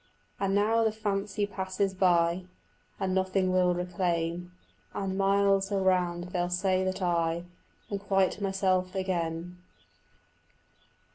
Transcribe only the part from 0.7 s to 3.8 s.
the fancy passes by, And nothing will